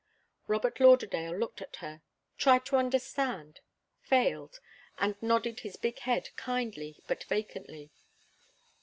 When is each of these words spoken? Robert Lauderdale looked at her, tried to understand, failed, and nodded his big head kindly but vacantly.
Robert 0.47 0.79
Lauderdale 0.79 1.37
looked 1.37 1.61
at 1.61 1.75
her, 1.75 2.01
tried 2.35 2.65
to 2.65 2.75
understand, 2.75 3.59
failed, 4.01 4.59
and 4.97 5.15
nodded 5.21 5.59
his 5.59 5.75
big 5.77 5.99
head 5.99 6.29
kindly 6.35 7.03
but 7.05 7.23
vacantly. 7.25 7.91